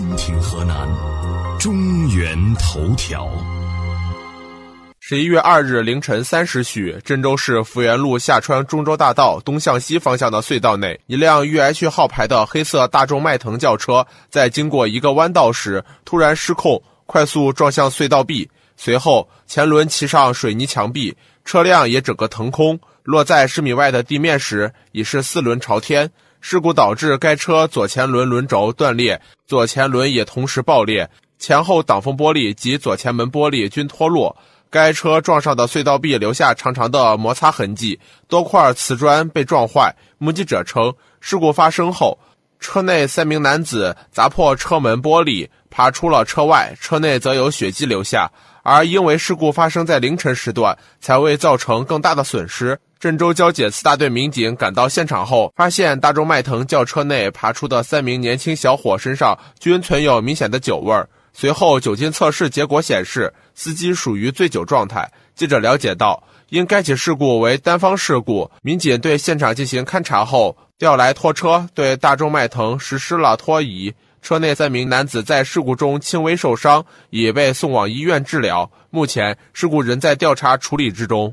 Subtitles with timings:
[0.00, 0.88] 蜻蜓河南，
[1.58, 3.28] 中原头条。
[4.98, 18.48] 十一月二日凌晨三时许，郑州市福源路下穿中州大道东向西方向的隧道内，一辆豫 H 号牌的黑色大众迈腾轿车在经过一个弯道时突然失控，快速撞向隧道壁，
[18.78, 21.14] 随后前轮骑上水泥墙壁，
[21.44, 26.10] 车辆也整个腾空，落在十米外的地面时已是四轮朝天。
[26.40, 34.36] 事故导致该车左前轮轮轴断裂，左前轮也同时爆裂，前后挡风玻璃及左前门玻璃均脱落。
[34.70, 37.98] 该车撞上的隧道壁留下长长的摩擦痕迹，
[38.28, 39.96] 多块瓷砖被撞坏。
[40.18, 42.18] 目击者称，事故发生后，
[42.60, 48.30] 车内三名男子砸破车门玻璃，爬出了车外，车内则有血迹留下。
[48.62, 52.78] 而因为事故发生在凌晨时段，才未造成更大的损失。
[53.00, 61.08] 郑州交警四大队民警赶到现场后，发现大众迈腾轿车内爬出的三名年轻小伙身上均存有明显的酒味儿。
[61.32, 65.10] 随后酒精测试结果显示，司机属于醉酒状态。
[65.34, 73.94] 记者了解到，因该起事故为单方事故，民警对现场进行勘查后，调来拖车对大众迈腾实施了拖移。
[74.20, 78.68] 车内三名男子在事故中轻微受伤，已被送往医院治疗。
[78.90, 81.32] 目前，事故仍在调查处理之中。